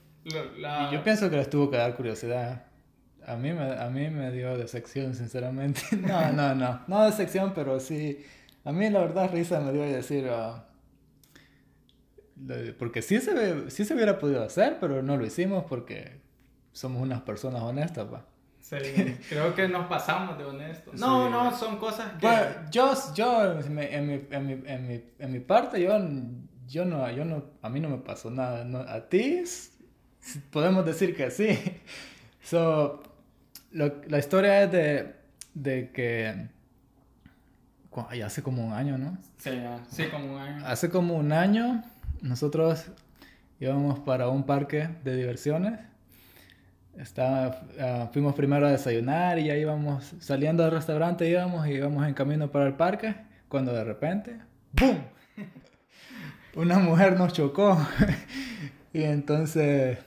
La... 0.58 0.90
Yo 0.92 1.02
pienso 1.02 1.30
que 1.30 1.36
les 1.36 1.48
tuvo 1.48 1.70
que 1.70 1.78
dar 1.78 1.96
curiosidad. 1.96 2.64
A 3.26 3.36
mí, 3.36 3.52
me, 3.52 3.72
a 3.72 3.88
mí 3.90 4.08
me 4.10 4.30
dio 4.32 4.56
decepción, 4.56 5.14
sinceramente. 5.14 5.80
No, 6.00 6.32
no, 6.32 6.54
no. 6.54 6.80
No 6.86 7.04
decepción, 7.04 7.52
pero 7.54 7.80
sí. 7.80 8.24
A 8.64 8.72
mí 8.72 8.90
la 8.90 9.00
verdad 9.00 9.30
risa 9.32 9.60
me 9.60 9.72
dio 9.72 9.82
decir... 9.82 10.28
ah, 10.30 10.66
lo- 12.46 12.76
porque 12.78 13.02
sí 13.02 13.20
se, 13.20 13.34
ve- 13.34 13.70
sí 13.70 13.84
se 13.84 13.94
hubiera 13.94 14.18
podido 14.18 14.42
hacer, 14.42 14.78
pero 14.80 15.02
no 15.02 15.16
lo 15.16 15.26
hicimos 15.26 15.64
porque 15.68 16.20
somos 16.72 17.02
unas 17.02 17.20
personas 17.22 17.62
honestas, 17.62 18.06
pa. 18.06 18.26
Sí, 18.60 18.76
creo 19.28 19.54
que 19.54 19.66
nos 19.68 19.86
pasamos 19.86 20.38
de 20.38 20.44
honestos. 20.44 20.94
No, 21.00 21.26
Sí. 21.26 21.30
no, 21.32 21.56
son 21.56 21.76
cosas 21.78 22.12
que... 22.12 22.26
Bueno, 22.26 22.44
yo, 22.70 22.92
yo 23.14 23.58
en, 23.60 23.74
mi, 23.74 23.82
en, 23.82 24.06
mi, 24.06 24.20
en, 24.30 24.46
mi, 24.86 25.02
en, 25.18 25.32
mi, 25.32 25.40
parte, 25.40 25.80
yo, 25.82 25.98
yo 26.68 26.84
no, 26.84 27.10
yo 27.10 27.24
no, 27.24 27.44
a 27.62 27.68
mí 27.68 27.80
no 27.80 27.88
me 27.88 27.98
pasó 27.98 28.30
nada. 28.30 28.64
no- 28.64 28.80
a 28.80 29.08
ti 29.08 29.42
podemos 30.50 30.84
decir 30.86 31.16
que 31.16 31.30
sí. 31.30 31.58
So, 32.42 33.02
lo- 33.72 34.00
la 34.08 34.18
historia 34.18 34.62
es 34.64 34.72
de, 34.72 35.14
de 35.54 35.90
que 35.90 36.48
hace 38.24 38.42
como 38.42 38.64
un 38.66 38.72
año, 38.72 38.98
¿no? 38.98 39.18
Sí, 39.38 39.50
sí, 39.90 40.04
como 40.10 40.34
un 40.34 40.40
año. 40.40 40.66
Hace 40.66 40.90
como 40.90 41.14
un 41.16 41.32
año 41.32 41.82
nosotros 42.22 42.86
íbamos 43.58 43.98
para 44.00 44.28
un 44.28 44.44
parque 44.44 44.88
de 45.04 45.16
diversiones. 45.16 45.78
Estaba, 46.96 47.62
ah, 47.80 48.10
fuimos 48.12 48.34
primero 48.34 48.66
a 48.66 48.70
desayunar 48.72 49.38
y 49.38 49.44
ya 49.46 49.56
íbamos 49.56 50.12
saliendo 50.20 50.62
del 50.64 50.72
restaurante, 50.72 51.28
íbamos 51.28 51.66
y 51.66 51.72
íbamos 51.72 52.06
en 52.06 52.14
camino 52.14 52.50
para 52.50 52.66
el 52.66 52.74
parque, 52.74 53.14
cuando 53.48 53.72
de 53.72 53.84
repente, 53.84 54.38
¡boom! 54.72 54.98
Una 56.56 56.78
mujer 56.78 57.16
nos 57.16 57.32
chocó. 57.32 57.78
y 58.92 59.02
entonces, 59.04 59.98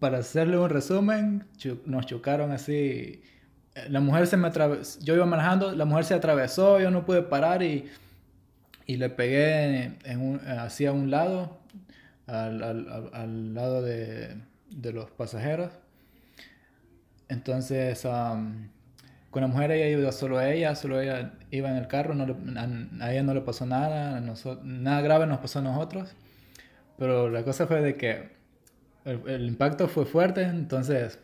para 0.00 0.18
hacerle 0.18 0.58
un 0.58 0.70
resumen, 0.70 1.46
cho- 1.56 1.78
nos 1.86 2.06
chocaron 2.06 2.52
así. 2.52 3.22
La 3.88 4.00
mujer 4.00 4.26
se 4.26 4.36
me 4.38 4.48
atravesó, 4.48 5.00
yo 5.02 5.14
iba 5.14 5.26
manejando, 5.26 5.72
la 5.74 5.84
mujer 5.84 6.04
se 6.06 6.14
atravesó, 6.14 6.80
yo 6.80 6.90
no 6.90 7.04
pude 7.06 7.22
parar 7.22 7.62
y 7.62 7.86
y 8.86 8.96
le 8.98 9.10
pegué 9.10 9.94
en 10.04 10.20
un, 10.20 10.40
hacia 10.48 10.92
un 10.92 11.10
lado, 11.10 11.58
al, 12.26 12.62
al- 12.62 13.10
al- 13.12 13.54
lado 13.54 13.82
de, 13.82 14.36
de 14.70 14.92
los 14.92 15.10
pasajeros. 15.10 15.72
Entonces, 17.28 18.04
am, 18.06 18.70
con 19.30 19.42
la 19.42 19.48
mujer 19.48 19.70
ella 19.72 19.88
iba 19.88 20.12
solo 20.12 20.40
ella, 20.40 20.74
solo 20.76 21.00
ella 21.00 21.34
iba 21.50 21.70
en 21.70 21.76
el 21.76 21.88
carro, 21.88 22.14
no 22.14 22.26
le- 22.26 22.36
a, 22.58 22.68
a 23.04 23.12
ella 23.12 23.22
no 23.22 23.34
le 23.34 23.40
pasó 23.40 23.66
nada, 23.66 24.20
nada 24.62 25.00
grave 25.00 25.26
nos 25.26 25.38
pasó 25.38 25.58
a 25.58 25.62
nosotros. 25.62 26.14
Pero 26.98 27.30
la 27.30 27.44
cosa 27.44 27.66
fue 27.66 27.82
de 27.82 27.96
que 27.96 28.35
el, 29.06 29.22
el 29.28 29.46
impacto 29.46 29.88
fue 29.88 30.04
fuerte, 30.04 30.42
entonces 30.42 31.18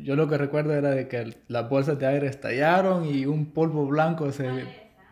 yo 0.00 0.14
lo 0.16 0.28
que 0.28 0.38
recuerdo 0.38 0.72
era 0.74 0.90
de 0.90 1.08
que 1.08 1.34
las 1.48 1.68
bolsas 1.68 1.98
de 1.98 2.06
aire 2.06 2.26
estallaron 2.28 3.04
y 3.04 3.26
un 3.26 3.46
polvo 3.46 3.86
blanco 3.86 4.30
se 4.32 4.48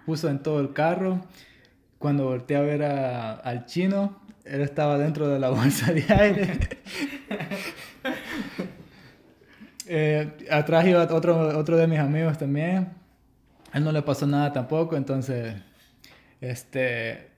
puso 0.06 0.28
en 0.28 0.38
todo 0.42 0.60
el 0.60 0.72
carro. 0.72 1.20
Cuando 1.98 2.24
volteé 2.24 2.56
a 2.56 2.60
ver 2.62 2.82
a- 2.84 3.32
al 3.34 3.66
chino, 3.66 4.18
él 4.44 4.62
estaba 4.62 4.96
dentro 4.96 5.28
de 5.28 5.38
la 5.38 5.50
bolsa 5.58 5.92
de 5.92 6.04
aire. 6.08 6.58
Eh, 9.92 10.46
atrás 10.50 10.86
iba 10.86 11.02
otro, 11.02 11.58
otro 11.58 11.76
de 11.76 11.86
mis 11.88 11.98
amigos 11.98 12.38
también. 12.38 12.90
A 13.72 13.78
él 13.78 13.82
no 13.84 13.90
le 13.90 14.02
pasó 14.02 14.24
nada 14.26 14.52
tampoco, 14.52 14.96
entonces, 14.96 15.54
este, 16.40 17.28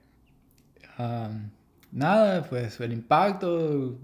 am, 0.97 1.49
nada, 1.91 2.43
pues 2.43 2.79
el 2.79 2.93
impacto, 2.93 3.97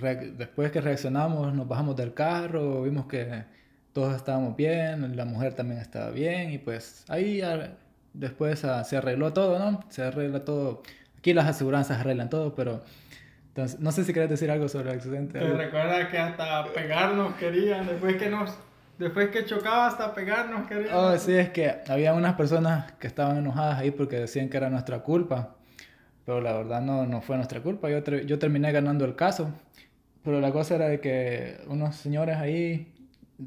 después 0.00 0.70
que 0.70 0.80
reaccionamos 0.80 1.54
nos 1.54 1.66
bajamos 1.68 1.96
del 1.96 2.14
carro, 2.14 2.82
vimos 2.82 3.06
que 3.06 3.44
todos 3.92 4.14
estábamos 4.14 4.56
bien, 4.56 5.16
la 5.16 5.24
mujer 5.24 5.54
también 5.54 5.80
estaba 5.80 6.10
bien 6.10 6.50
y 6.50 6.58
pues 6.58 7.04
ahí 7.08 7.42
después 8.12 8.64
ah, 8.64 8.84
se 8.84 8.96
arregló 8.96 9.32
todo, 9.32 9.58
¿no? 9.58 9.84
Se 9.88 10.02
arregla 10.02 10.44
todo. 10.44 10.82
Aquí 11.18 11.32
las 11.32 11.46
aseguranzas 11.46 12.00
arreglan 12.00 12.28
todo, 12.28 12.54
pero 12.54 12.82
entonces, 13.56 13.80
no 13.80 13.90
sé 13.90 14.04
si 14.04 14.12
querés 14.12 14.28
decir 14.28 14.50
algo 14.50 14.68
sobre 14.68 14.90
el 14.90 14.96
accidente. 14.96 15.38
Te 15.38 15.48
recuerda 15.48 16.10
que 16.10 16.18
hasta 16.18 16.66
pegarnos 16.74 17.36
querían, 17.36 17.86
después 17.86 18.16
que 18.16 18.28
nos... 18.28 18.54
Después 18.98 19.30
que 19.30 19.46
chocaba 19.46 19.86
hasta 19.86 20.14
pegarnos 20.14 20.66
querían. 20.66 20.94
Oh, 20.94 21.16
sí, 21.16 21.34
es 21.34 21.48
que 21.48 21.74
había 21.88 22.12
unas 22.12 22.34
personas 22.34 22.92
que 22.92 23.06
estaban 23.06 23.38
enojadas 23.38 23.78
ahí 23.78 23.90
porque 23.90 24.16
decían 24.16 24.50
que 24.50 24.58
era 24.58 24.68
nuestra 24.68 24.98
culpa. 24.98 25.54
Pero 26.26 26.42
la 26.42 26.52
verdad 26.52 26.82
no, 26.82 27.06
no 27.06 27.22
fue 27.22 27.36
nuestra 27.36 27.62
culpa. 27.62 27.88
Yo, 27.88 28.00
yo 28.00 28.38
terminé 28.38 28.72
ganando 28.72 29.06
el 29.06 29.16
caso. 29.16 29.50
Pero 30.26 30.40
la 30.40 30.50
cosa 30.50 30.74
era 30.74 30.88
de 30.88 30.98
que 30.98 31.60
unos 31.68 31.94
señores 31.94 32.36
ahí 32.36 32.92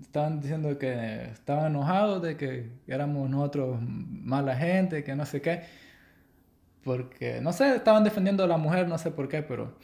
estaban 0.01 0.39
diciendo 0.39 0.79
que 0.79 1.25
estaban 1.25 1.71
enojados 1.71 2.21
de 2.21 2.37
que 2.37 2.69
éramos 2.87 3.29
nosotros 3.29 3.81
mala 3.81 4.55
gente, 4.55 5.03
que 5.03 5.13
no 5.13 5.25
sé 5.25 5.41
qué. 5.41 5.63
Porque, 6.85 7.41
no 7.41 7.51
sé, 7.51 7.75
estaban 7.75 8.05
defendiendo 8.05 8.45
a 8.45 8.47
la 8.47 8.55
mujer, 8.55 8.87
no 8.87 8.97
sé 8.97 9.11
por 9.11 9.27
qué, 9.27 9.43
pero... 9.43 9.75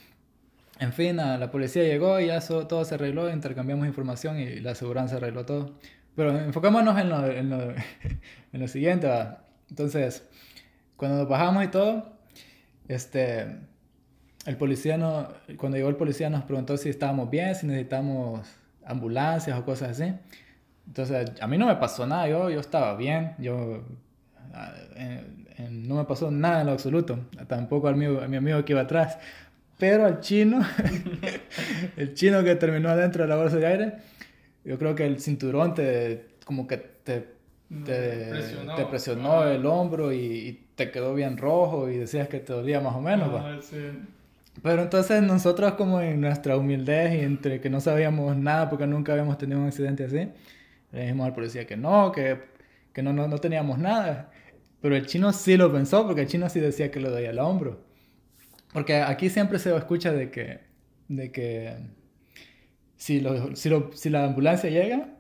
En 0.80 0.94
fin, 0.94 1.18
la 1.18 1.52
policía 1.52 1.84
llegó 1.84 2.18
y 2.22 2.28
ya 2.28 2.40
todo 2.40 2.86
se 2.86 2.96
arregló, 2.96 3.30
intercambiamos 3.30 3.88
información 3.88 4.40
y 4.40 4.62
la 4.62 4.72
aseguranza 4.72 5.18
arregló 5.18 5.46
todo. 5.46 5.76
Pero 6.16 6.38
enfocémonos 6.40 6.98
en 6.98 7.10
lo, 7.10 7.28
en 7.28 7.50
lo, 7.50 7.72
en 8.54 8.60
lo 8.62 8.68
siguiente. 8.70 9.08
¿va? 9.08 9.44
Entonces, 9.70 10.26
cuando 10.96 11.18
nos 11.18 11.28
bajamos 11.28 11.66
y 11.66 11.68
todo, 11.68 12.18
este, 12.88 13.58
el 14.46 14.58
policía 14.58 14.98
no, 14.98 15.28
cuando 15.58 15.78
llegó 15.78 15.90
el 15.90 15.96
policía 15.96 16.30
nos 16.30 16.44
preguntó 16.44 16.78
si 16.78 16.90
estábamos 16.90 17.30
bien, 17.30 17.56
si 17.56 17.66
necesitamos 17.68 18.48
ambulancias 18.86 19.58
o 19.60 19.66
cosas 19.66 20.00
así. 20.00 20.14
Entonces, 20.88 21.32
a 21.42 21.48
mí 21.48 21.58
no 21.58 21.66
me 21.66 21.76
pasó 21.76 22.06
nada, 22.06 22.28
yo, 22.28 22.50
yo 22.52 22.60
estaba 22.60 22.96
bien, 22.96 23.34
yo 23.40 23.84
ah, 24.54 24.72
en- 24.96 25.48
en- 25.58 25.88
no 25.88 25.96
me 25.96 26.04
pasó 26.06 26.30
nada 26.30 26.62
en 26.62 26.68
lo 26.68 26.74
absoluto, 26.74 27.18
tampoco 27.48 27.88
al 27.88 27.96
mío- 27.96 28.22
a 28.22 28.28
mi 28.28 28.38
amigo 28.38 28.64
que 28.64 28.74
iba 28.74 28.82
atrás. 28.82 29.18
Pero 29.80 30.06
al 30.06 30.20
chino, 30.22 30.60
el 31.98 32.14
chino 32.14 32.44
que 32.44 32.56
terminó 32.56 32.90
adentro 32.90 33.24
de 33.24 33.30
la 33.30 33.36
bolsa 33.36 33.58
de 33.58 33.66
aire, 33.68 33.94
yo 34.64 34.78
creo 34.78 34.96
que 34.96 35.06
el 35.06 35.20
cinturón 35.20 35.74
te, 35.74 36.26
como 36.46 36.68
que 36.68 36.78
te, 36.78 37.28
te, 37.84 38.26
Presionó. 38.30 38.76
te 38.76 38.86
presionó 38.86 39.42
Ah. 39.42 39.52
el 39.54 39.66
hombro 39.66 40.12
y, 40.14 40.18
y 40.18 40.68
te 40.76 40.92
quedó 40.92 41.14
bien 41.14 41.38
rojo 41.38 41.90
y 41.90 41.98
decías 41.98 42.28
que 42.28 42.40
te 42.40 42.54
dolía 42.54 42.80
más 42.80 42.96
o 42.96 43.02
menos. 43.02 43.30
Ah, 43.34 43.58
sí. 43.62 43.78
Pero 44.64 44.84
entonces 44.84 45.22
nosotros 45.22 45.74
como 45.74 46.02
en 46.02 46.22
nuestra 46.22 46.58
humildad 46.58 47.12
y 47.12 47.20
entre 47.22 47.62
que 47.62 47.70
no 47.70 47.82
sabíamos 47.82 48.36
nada 48.38 48.70
porque 48.70 48.88
nunca 48.88 49.12
habíamos 49.14 49.38
tenido 49.38 49.60
un 49.60 49.68
accidente 49.68 50.06
así, 50.06 50.30
le 50.92 51.02
dijimos 51.02 51.28
al 51.28 51.34
policía 51.36 51.68
que 51.68 51.78
no, 51.78 52.12
que, 52.12 52.40
que 52.94 53.04
no, 53.04 53.14
no, 53.14 53.28
no 53.28 53.38
teníamos 53.40 53.80
nada. 53.80 54.32
Pero 54.82 54.96
el 54.96 55.08
chino 55.08 55.34
sí 55.34 55.58
lo 55.58 55.72
pensó 55.74 56.06
porque 56.08 56.22
el 56.22 56.28
chino 56.28 56.50
sí 56.50 56.60
decía 56.60 56.92
que 56.92 57.00
le 57.00 57.10
dolía 57.10 57.32
el 57.32 57.40
hombro. 57.40 57.86
Porque 58.74 58.98
aquí 59.02 59.30
siempre 59.30 59.60
se 59.60 59.76
escucha 59.76 60.14
de 60.14 60.32
que, 60.32 60.62
de 61.10 61.32
que 61.32 61.76
si, 62.98 63.20
lo- 63.22 63.56
si, 63.56 63.70
lo- 63.70 63.92
si 63.94 64.10
la 64.10 64.26
ambulancia 64.26 64.70
llega, 64.70 65.15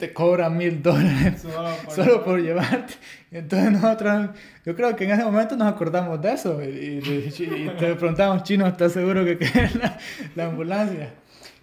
te 0.00 0.12
cobran 0.12 0.56
mil 0.56 0.82
dólares 0.82 1.42
Solo 1.42 1.68
por, 1.84 1.94
solo 1.94 2.24
por 2.24 2.40
llevarte. 2.42 2.94
Entonces 3.30 3.70
nosotros, 3.70 4.30
yo 4.66 4.74
creo 4.74 4.96
que 4.96 5.04
en 5.04 5.12
ese 5.12 5.22
momento 5.24 5.54
nos 5.56 5.68
acordamos 5.72 6.20
de 6.20 6.32
eso 6.32 6.60
y, 6.62 6.66
y- 6.66 7.34
y 7.38 7.68
te 7.78 7.94
preguntamos, 7.94 8.42
chino, 8.42 8.66
¿estás 8.66 8.92
seguro 8.92 9.24
que 9.24 9.38
querés 9.38 9.76
la, 9.76 9.96
la 10.34 10.46
ambulancia? 10.46 11.10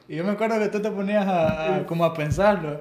Y 0.08 0.16
yo 0.16 0.24
me 0.24 0.32
acuerdo 0.32 0.58
que 0.60 0.70
tú 0.70 0.80
te 0.82 0.90
ponías 0.92 1.28
a, 1.28 1.76
a- 1.78 1.86
como 1.86 2.06
a 2.06 2.14
pensarlo. 2.14 2.80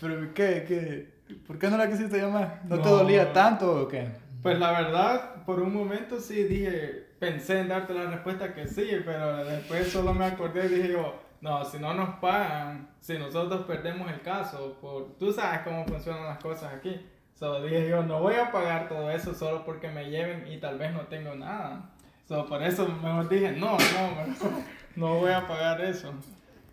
Pero 0.00 0.32
¿qué, 0.32 0.64
qué? 0.68 1.34
¿Por 1.46 1.58
qué 1.58 1.68
no 1.68 1.76
la 1.76 1.88
quisiste 1.90 2.18
llamar? 2.18 2.60
¿No, 2.68 2.78
te 2.78 2.88
No. 2.88 2.96
dolía 2.98 3.32
tanto 3.32 3.82
o 3.82 3.88
qué? 3.88 4.06
Pues 4.42 4.58
la 4.58 4.70
verdad, 4.72 5.44
por 5.44 5.60
un 5.60 5.74
momento 5.74 6.20
sí 6.20 6.44
dije, 6.44 7.04
pensé 7.18 7.58
en 7.60 7.68
darte 7.68 7.92
la 7.92 8.04
respuesta 8.10 8.54
que 8.54 8.66
sí, 8.68 8.86
pero 9.04 9.44
después 9.44 9.88
solo 9.88 10.14
me 10.14 10.24
acordé 10.26 10.66
y 10.66 10.68
dije 10.68 10.88
yo, 10.92 11.20
no, 11.40 11.64
si 11.64 11.78
no 11.78 11.94
nos 11.94 12.16
pagan, 12.16 12.90
si 13.00 13.18
nosotros 13.18 13.64
perdemos 13.66 14.10
el 14.10 14.20
caso, 14.20 14.76
por, 14.80 15.16
tú 15.18 15.32
sabes 15.32 15.60
cómo 15.60 15.84
funcionan 15.86 16.24
las 16.24 16.38
cosas 16.38 16.74
aquí. 16.74 17.00
Solo 17.34 17.62
dije 17.62 17.88
yo, 17.88 18.02
no 18.02 18.20
voy 18.20 18.34
a 18.34 18.52
pagar 18.52 18.88
todo 18.88 19.10
eso 19.10 19.32
solo 19.32 19.64
porque 19.64 19.88
me 19.88 20.10
lleven 20.10 20.46
y 20.46 20.58
tal 20.58 20.78
vez 20.78 20.92
no 20.92 21.06
tengo 21.06 21.34
nada. 21.34 21.90
So, 22.28 22.46
por 22.46 22.62
eso 22.62 22.86
mejor 22.86 23.28
dije, 23.28 23.52
no, 23.52 23.72
no, 23.72 24.56
no 24.96 25.18
voy 25.20 25.32
a 25.32 25.48
pagar 25.48 25.80
eso. 25.80 26.12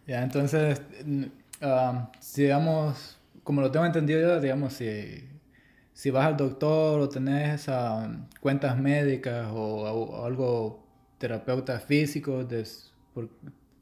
Ya, 0.05 0.21
entonces, 0.21 0.81
mm, 1.05 1.23
ah, 1.61 2.11
si 2.19 2.43
digamos, 2.43 3.17
como 3.43 3.61
lo 3.61 3.71
tengo 3.71 3.85
entendido 3.85 4.19
yo, 4.19 4.41
digamos, 4.41 4.73
si, 4.73 5.29
si 5.93 6.11
vas 6.11 6.25
al 6.25 6.35
doctor 6.37 6.99
o 6.99 7.07
tenés 7.07 7.69
ah, 7.69 8.09
cuentas 8.41 8.77
médicas 8.77 9.47
o, 9.51 10.25
algo 10.25 10.85
terapeuta 11.17 11.79
físico, 11.79 12.43
des- 12.43 12.93
por, 13.13 13.29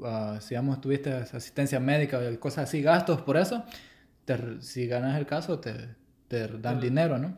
ah, 0.03 0.37
si 0.41 0.49
digamos 0.49 0.81
tuviste 0.81 1.11
asistencia 1.13 1.79
médica 1.79 2.19
o 2.19 2.39
cosas 2.39 2.69
así, 2.69 2.81
gastos 2.81 3.21
por 3.21 3.37
eso, 3.37 3.63
te- 4.25 4.61
si 4.61 4.87
ganas 4.87 5.17
el 5.17 5.25
caso 5.25 5.59
te, 5.59 5.73
te 6.27 6.47
dan 6.47 6.79
dinero, 6.79 7.17
¿no? 7.17 7.35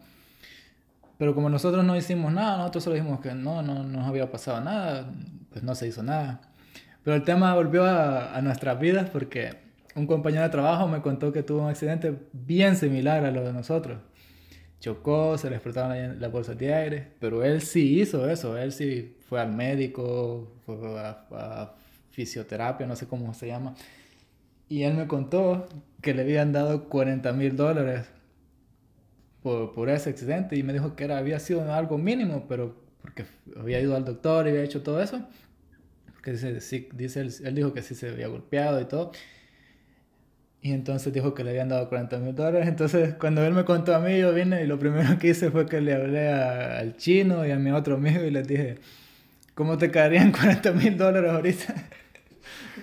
Pero 1.18 1.34
como 1.34 1.50
nosotros 1.50 1.84
no 1.84 1.96
hicimos 1.98 2.32
nada, 2.32 2.58
nosotros 2.58 2.84
solo 2.84 2.96
dijimos 2.96 3.20
que 3.22 3.34
no, 3.34 3.62
no 3.64 3.84
nos 3.84 4.08
había 4.08 4.30
pasado 4.32 4.62
nada, 4.62 5.12
pues 5.52 5.64
no 5.64 5.74
se 5.74 5.88
hizo 5.88 6.04
nada. 6.04 6.42
Pero 7.04 7.16
el 7.16 7.24
tema 7.24 7.56
volvió 7.56 7.86
a, 7.86 8.36
a 8.36 8.42
nuestras 8.42 8.80
vidas 8.80 9.10
porque 9.10 9.58
un 9.96 10.06
compañero 10.06 10.44
de 10.44 10.50
trabajo 10.50 10.88
me 10.88 11.02
contó 11.02 11.32
que 11.34 11.42
tuvo 11.42 11.64
un 11.64 11.70
accidente 11.70 12.16
bien 12.34 12.76
similar 12.76 13.26
a 13.26 13.32
lo 13.32 13.44
de 13.44 13.52
nosotros. 13.54 13.98
Chocó, 14.80 15.40
se 15.40 15.50
le 15.50 15.56
explotaron 15.56 16.20
las 16.20 16.32
bolsas 16.32 16.56
de 16.56 16.72
aire, 16.72 17.08
pero 17.20 17.44
él 17.44 17.62
sí 17.62 18.00
hizo 18.00 18.30
eso, 18.30 18.56
él 18.58 18.72
sí 18.72 19.18
fue 19.28 19.42
al 19.42 19.52
médico, 19.52 20.54
fue 20.68 20.76
a, 21.00 21.26
a 21.32 21.74
fisioterapia, 22.18 22.88
no 22.88 22.96
sé 22.96 23.06
cómo 23.06 23.32
se 23.36 23.46
llama. 23.46 23.76
Y 24.68 24.82
él 24.84 24.96
me 24.96 25.06
contó 25.06 25.70
que 26.02 26.16
le 26.16 26.24
habían 26.24 26.52
dado 26.52 26.90
40 26.90 27.32
mil 27.34 27.56
dólares 27.56 28.08
por, 29.44 29.76
por, 29.76 29.88
ese 29.88 30.10
accidente 30.10 30.56
y 30.56 30.64
me 30.64 30.74
dijo 30.74 30.96
que 30.96 31.04
era, 31.04 31.20
había 31.20 31.40
sido 31.40 31.72
algo 31.72 32.00
mínimo, 32.00 32.48
pero 32.50 32.76
porque 33.04 33.26
había 33.56 33.80
ido 33.80 33.96
al 33.96 34.04
doctor 34.04 34.48
y 34.48 34.50
había 34.50 34.64
hecho 34.64 34.82
todo 34.82 35.00
eso. 35.00 35.28
Porque 36.12 36.32
dice, 36.32 36.90
dice 36.92 37.22
él, 37.22 37.32
él 37.44 37.54
dijo 37.54 37.72
que 37.72 37.84
sí 37.84 37.94
se 37.94 38.10
había 38.10 38.28
golpeado 38.30 38.82
y 38.82 38.86
todo. 38.86 39.12
Y 40.60 40.72
entonces 40.72 41.14
dijo 41.14 41.36
que 41.36 41.44
le 41.44 41.52
habían 41.52 41.70
dado 41.70 41.88
40 41.88 42.18
mil 42.18 42.34
dólares. 42.34 42.68
Entonces, 42.68 43.14
cuando 43.14 43.46
él 43.46 43.54
me 43.54 43.64
contó 43.64 43.94
a 43.94 44.00
mí, 44.00 44.18
yo 44.18 44.34
vine 44.34 44.64
y 44.64 44.66
lo 44.66 44.80
primero 44.80 45.20
que 45.20 45.28
hice 45.30 45.52
fue 45.52 45.68
que 45.68 45.82
le 45.82 45.94
hablé 45.94 46.30
a, 46.30 46.80
al 46.80 46.98
chino 46.98 47.46
y 47.46 47.52
a 47.52 47.60
mi 47.60 47.70
otro 47.70 47.98
amigo 47.98 48.24
y 48.24 48.32
les 48.32 48.48
dije, 48.48 48.80
¿cómo 49.54 49.78
te 49.78 49.92
caerían 49.92 50.32
40 50.34 50.72
mil 50.72 50.98
dólares 50.98 51.32
ahorita? 51.32 51.76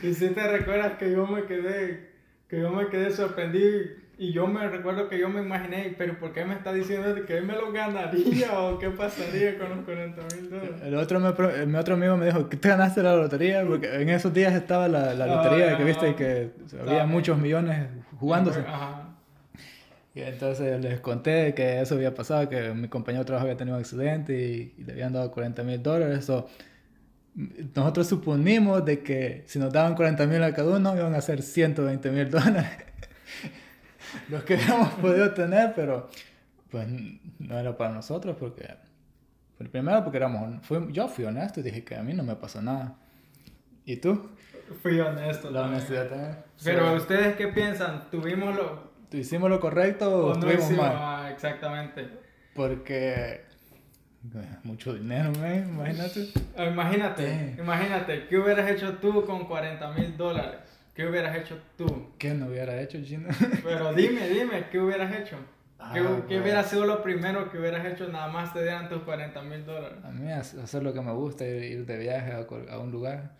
Y 0.04 0.14
si 0.14 0.28
te 0.28 0.46
recuerdas 0.46 0.98
que 0.98 1.10
yo 1.10 1.26
me 1.26 1.44
quedé, 1.44 2.10
que 2.48 2.60
yo 2.60 2.70
me 2.70 2.88
quedé 2.88 3.10
sorprendido 3.10 3.80
y 4.18 4.32
yo 4.32 4.46
me 4.46 4.68
recuerdo 4.68 5.08
que 5.08 5.18
yo 5.18 5.28
me 5.28 5.40
imaginé, 5.40 5.94
pero 5.96 6.18
¿por 6.18 6.32
qué 6.32 6.44
me 6.44 6.54
está 6.54 6.72
diciendo 6.72 7.14
que 7.26 7.38
él 7.38 7.44
me 7.44 7.54
lo 7.54 7.72
ganaría 7.72 8.60
o 8.60 8.78
qué 8.78 8.90
pasaría 8.90 9.58
con 9.58 9.70
los 9.70 9.84
40 9.84 10.22
mil 10.36 10.50
dólares? 10.50 10.82
El 10.84 10.94
otro, 10.94 11.20
me, 11.20 11.66
mi 11.66 11.76
otro 11.76 11.94
amigo 11.94 12.16
me 12.16 12.26
dijo, 12.26 12.48
¿qué 12.48 12.56
te 12.56 12.68
ganaste 12.68 13.02
la 13.02 13.16
lotería? 13.16 13.64
Porque 13.66 13.92
en 13.94 14.10
esos 14.10 14.32
días 14.32 14.52
estaba 14.54 14.88
la, 14.88 15.14
la 15.14 15.26
lotería, 15.26 15.76
que 15.76 15.84
viste 15.84 16.14
que 16.14 16.50
había 16.80 17.06
muchos 17.06 17.38
millones 17.38 17.88
jugándose. 18.20 18.60
Ajá. 18.60 19.10
Y 20.14 20.20
entonces 20.20 20.80
les 20.80 21.00
conté 21.00 21.54
que 21.54 21.80
eso 21.80 21.96
había 21.96 22.14
pasado, 22.14 22.48
que 22.48 22.72
mi 22.72 22.86
compañero 22.86 23.24
de 23.24 23.26
trabajo 23.26 23.46
había 23.46 23.56
tenido 23.56 23.76
un 23.76 23.80
accidente 23.80 24.32
y, 24.32 24.74
y 24.78 24.84
le 24.84 24.92
habían 24.92 25.12
dado 25.12 25.32
40 25.32 25.62
mil 25.64 25.82
dólares. 25.82 26.30
Nosotros 27.34 28.06
suponimos 28.06 28.84
de 28.84 29.02
que 29.02 29.44
si 29.46 29.58
nos 29.58 29.72
daban 29.72 29.94
40 29.94 30.26
mil 30.26 30.42
a 30.42 30.54
cada 30.54 30.76
uno 30.76 30.96
iban 30.96 31.14
a 31.14 31.20
ser 31.20 31.42
120 31.42 32.10
mil 32.10 32.30
dólares. 32.30 32.70
Los 34.28 34.44
que 34.44 34.54
habíamos 34.54 34.90
podido 34.94 35.32
tener 35.32 35.72
pero 35.74 36.08
pues 36.70 36.86
no 37.38 37.58
era 37.58 37.76
para 37.76 37.92
nosotros 37.92 38.36
porque 38.38 38.68
primero 39.70 40.04
porque 40.04 40.18
éramos 40.18 40.64
fui, 40.64 40.92
yo 40.92 41.08
fui 41.08 41.24
honesto 41.24 41.60
y 41.60 41.62
dije 41.64 41.84
que 41.84 41.96
a 41.96 42.02
mí 42.02 42.14
no 42.14 42.22
me 42.22 42.36
pasó 42.36 42.62
nada. 42.62 42.96
Y 43.84 43.96
tú 43.96 44.30
fui 44.82 44.98
honesto 45.00 45.50
la 45.50 45.62
honestidad 45.62 46.08
también. 46.08 46.36
Pero 46.62 46.94
ustedes 46.94 47.34
qué 47.36 47.48
piensan 47.48 48.08
tuvimos 48.10 48.54
lo 48.54 48.94
hicimos 49.10 49.50
lo 49.50 49.60
correcto 49.60 50.10
o, 50.10 50.32
o 50.32 50.34
no 50.34 50.52
hicimos 50.52 50.86
mal 50.86 50.96
ah, 50.96 51.30
exactamente. 51.32 52.08
Porque 52.54 53.44
mucho 54.62 54.94
dinero, 54.94 55.32
imagínate. 55.34 56.28
Ah, 56.56 56.66
imagínate, 56.66 57.56
imagínate, 57.58 58.26
¿qué 58.26 58.38
hubieras 58.38 58.70
hecho 58.70 58.94
tú 58.94 59.24
con 59.24 59.46
40 59.46 59.90
mil 59.92 60.16
dólares? 60.16 60.60
¿Qué 60.94 61.06
hubieras 61.06 61.36
hecho 61.36 61.58
tú? 61.76 62.12
¿Qué 62.18 62.32
no 62.34 62.46
hubiera 62.46 62.80
hecho, 62.80 62.98
Gino? 63.02 63.28
Pero 63.62 63.92
dime, 63.92 64.28
dime, 64.28 64.68
¿qué 64.70 64.80
hubieras 64.80 65.12
hecho? 65.14 65.36
¿Qué, 65.92 66.00
ah, 66.00 66.22
¿qué 66.28 66.40
hubiera 66.40 66.62
sido 66.62 66.86
lo 66.86 67.02
primero 67.02 67.50
que 67.50 67.58
hubieras 67.58 67.84
hecho 67.84 68.08
nada 68.08 68.28
más 68.28 68.54
te 68.54 68.62
dieran 68.62 68.88
tus 68.88 69.02
40 69.02 69.42
mil 69.42 69.66
dólares? 69.66 69.98
A 70.04 70.10
mí 70.10 70.30
hacer 70.32 70.82
lo 70.82 70.94
que 70.94 71.00
me 71.00 71.12
gusta, 71.12 71.44
ir 71.44 71.84
de 71.84 71.98
viaje 71.98 72.32
a, 72.32 72.78
un 72.78 72.90
lugar. 72.90 73.32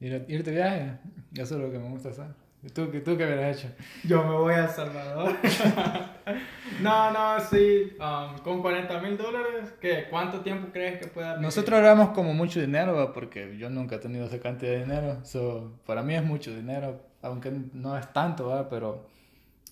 Ir, 0.00 0.24
ir 0.28 0.42
de 0.42 0.50
viaje, 0.50 0.92
eso 1.32 1.54
es 1.54 1.60
lo 1.62 1.70
que 1.70 1.78
me 1.78 1.88
gusta 1.88 2.10
hacer. 2.10 2.26
¿Y 2.62 2.68
tú, 2.68 2.86
tú 2.86 3.16
qué 3.16 3.24
hubieras 3.24 3.56
hecho? 3.56 3.68
Yo 4.04 4.22
me 4.24 4.34
voy 4.34 4.54
a 4.54 4.68
Salvador. 4.68 5.36
no, 6.80 7.10
no, 7.10 7.40
sí. 7.40 7.92
Um, 7.98 8.38
con 8.38 8.62
40 8.62 9.00
mil 9.00 9.16
dólares, 9.16 9.74
¿qué? 9.80 10.06
¿cuánto 10.10 10.40
tiempo 10.40 10.68
crees 10.72 10.98
que 11.00 11.08
pueda 11.08 11.36
Nosotros 11.36 11.78
éramos 11.78 12.10
como 12.10 12.34
mucho 12.34 12.60
dinero, 12.60 13.12
porque 13.12 13.56
yo 13.58 13.70
nunca 13.70 13.96
he 13.96 13.98
tenido 13.98 14.26
esa 14.26 14.40
cantidad 14.40 14.72
de 14.72 14.80
dinero. 14.80 15.24
So, 15.24 15.78
para 15.86 16.02
mí 16.02 16.14
es 16.14 16.24
mucho 16.24 16.54
dinero, 16.54 17.00
aunque 17.22 17.52
no 17.72 17.96
es 17.96 18.12
tanto, 18.12 18.48
¿verdad? 18.48 18.68
pero 18.70 19.06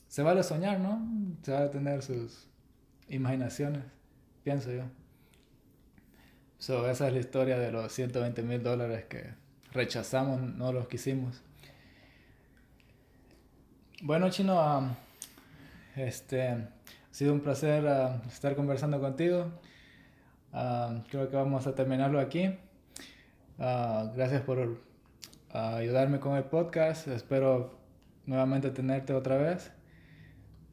se 0.08 0.22
vale 0.22 0.42
soñar, 0.42 0.80
¿no? 0.80 1.00
Se 1.42 1.52
vale 1.52 1.68
tener 1.68 2.02
sus 2.02 2.48
imaginaciones, 3.08 3.82
pienso 4.42 4.72
yo. 4.72 4.84
So, 6.58 6.90
esa 6.90 7.08
es 7.08 7.12
la 7.14 7.20
historia 7.20 7.58
de 7.58 7.72
los 7.72 7.92
120 7.92 8.42
mil 8.42 8.62
dólares 8.62 9.04
que 9.04 9.34
rechazamos, 9.72 10.40
no 10.42 10.72
los 10.72 10.88
quisimos. 10.88 11.42
Bueno, 14.02 14.30
Chino, 14.30 14.96
este, 15.96 16.42
ha 16.48 16.68
sido 17.10 17.32
un 17.32 17.40
placer 17.40 17.84
estar 18.28 18.54
conversando 18.54 19.00
contigo. 19.00 19.50
creo 21.10 21.30
que 21.30 21.36
vamos 21.36 21.66
a 21.66 21.74
terminarlo 21.74 22.20
aquí. 22.20 22.56
gracias 23.58 24.42
por 24.42 24.78
ayudarme 25.52 26.20
con 26.20 26.36
el 26.36 26.44
podcast. 26.44 27.08
Espero 27.08 27.78
nuevamente 28.26 28.70
tenerte 28.70 29.12
otra 29.12 29.36
vez. 29.36 29.72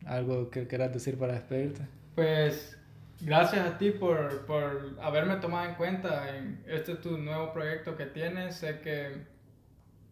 ¿Algo 0.05 0.49
que 0.49 0.67
quieras 0.67 0.93
decir 0.93 1.17
para 1.17 1.33
despedirte? 1.33 1.81
Pues 2.15 2.77
gracias 3.19 3.65
a 3.67 3.77
ti 3.77 3.91
por, 3.91 4.45
por 4.45 4.95
haberme 5.01 5.37
tomado 5.37 5.69
en 5.69 5.75
cuenta 5.75 6.35
en 6.35 6.63
este 6.67 6.95
tu 6.95 7.17
nuevo 7.17 7.51
proyecto 7.51 7.97
que 7.97 8.05
tienes. 8.05 8.55
Sé 8.55 8.79
que, 8.79 9.23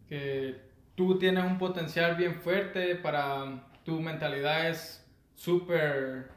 que 0.08 0.56
tú 0.94 1.18
tienes 1.18 1.44
un 1.44 1.58
potencial 1.58 2.16
bien 2.16 2.34
fuerte 2.42 2.96
para 2.96 3.62
tu 3.86 4.00
mentalidad 4.00 4.68
es 4.68 5.02
súper 5.36 6.28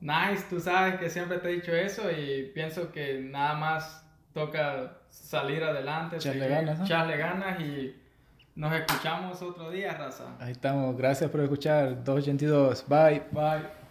nice, 0.00 0.44
tú 0.50 0.58
sabes 0.58 0.96
que 0.96 1.08
siempre 1.08 1.38
te 1.38 1.48
he 1.48 1.52
dicho 1.52 1.72
eso 1.72 2.10
y 2.10 2.50
pienso 2.52 2.90
que 2.90 3.20
nada 3.20 3.54
más 3.54 4.04
toca 4.34 4.98
salir 5.08 5.62
adelante, 5.62 6.16
echarle 6.16 6.48
ganas, 6.48 6.80
echarle 6.80 7.16
ganas 7.16 7.60
y 7.60 7.96
nos 8.56 8.72
escuchamos 8.74 9.40
otro 9.40 9.70
día, 9.70 9.94
raza. 9.94 10.36
Ahí 10.40 10.50
estamos, 10.50 10.96
gracias 10.96 11.30
por 11.30 11.40
escuchar 11.42 12.02
282, 12.02 12.84
bye, 12.88 13.22
bye. 13.30 13.83